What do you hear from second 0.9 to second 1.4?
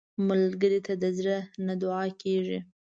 د زړه